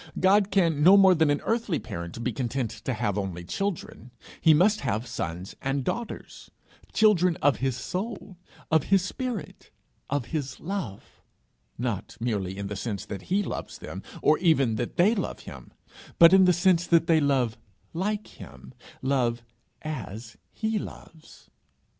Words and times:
God 0.19 0.49
can 0.49 0.81
no 0.81 0.97
more 0.97 1.13
than 1.13 1.29
an 1.29 1.41
earthly 1.45 1.77
parent 1.77 2.23
be 2.23 2.31
content 2.33 2.71
to 2.71 2.93
have 2.95 3.19
only 3.19 3.43
children: 3.43 4.09
he 4.41 4.51
must 4.51 4.79
have 4.79 5.05
sons 5.05 5.55
and 5.61 5.83
daughters 5.83 6.49
children 6.91 7.35
of 7.39 7.57
his 7.57 7.77
soul, 7.77 8.35
of 8.71 8.85
his 8.85 9.03
spirit, 9.03 9.69
of 10.09 10.25
his 10.33 10.59
love 10.59 11.21
not 11.77 12.17
merely 12.19 12.57
in 12.57 12.65
the 12.65 12.75
sense 12.75 13.05
that 13.05 13.29
he 13.29 13.43
loves 13.43 13.77
them, 13.77 14.01
or 14.23 14.39
even 14.39 14.73
that 14.77 14.95
they 14.97 15.13
love 15.13 15.41
him, 15.41 15.71
but 16.17 16.33
in 16.33 16.45
the 16.45 16.51
sense 16.51 16.87
that 16.87 17.05
they 17.05 17.21
love 17.21 17.55
like 17.93 18.25
him, 18.25 18.73
love 19.03 19.43
as 19.83 20.35
he 20.51 20.79
loves. 20.79 21.51